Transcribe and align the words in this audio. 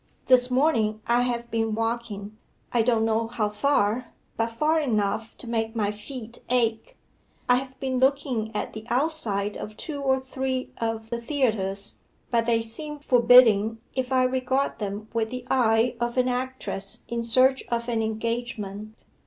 This 0.25 0.49
morning 0.49 0.99
I 1.05 1.21
have 1.21 1.51
been 1.51 1.75
walking 1.75 2.35
I 2.73 2.81
don't 2.81 3.05
know 3.05 3.27
how 3.27 3.49
far 3.49 4.11
but 4.35 4.51
far 4.51 4.79
enough 4.79 5.37
to 5.37 5.47
make 5.47 5.75
my 5.75 5.91
feet 5.91 6.39
ache. 6.49 6.97
I 7.47 7.57
have 7.57 7.79
been 7.79 7.99
looking 7.99 8.49
at 8.55 8.73
the 8.73 8.83
outside 8.89 9.55
of 9.55 9.77
two 9.77 10.01
or 10.01 10.19
three 10.19 10.71
of 10.79 11.11
the 11.11 11.21
theatres, 11.21 11.99
but 12.31 12.47
they 12.47 12.61
seem 12.63 12.97
forbidding 12.97 13.77
if 13.93 14.11
I 14.11 14.23
regard 14.23 14.79
them 14.79 15.07
with 15.13 15.29
the 15.29 15.45
eye 15.51 15.95
of 15.99 16.17
an 16.17 16.27
actress 16.27 17.03
in 17.07 17.21
search 17.21 17.61
of 17.69 17.87
an 17.87 18.01
engagement. 18.01 19.03